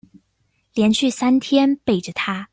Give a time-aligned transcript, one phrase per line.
[0.73, 2.49] 連續三天背著她